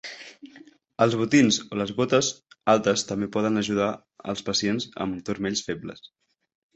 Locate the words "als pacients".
4.33-4.89